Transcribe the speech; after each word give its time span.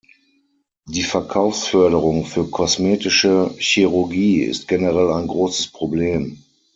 Die 0.87 1.03
Verkaufsförderung 1.03 2.25
für 2.25 2.47
kosmetische 2.47 3.53
Chirurgie 3.59 4.41
ist 4.41 4.67
generell 4.67 5.11
ein 5.11 5.27
großes 5.27 5.67
Problem. 5.67 6.37